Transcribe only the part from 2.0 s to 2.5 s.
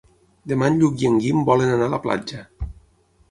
platja.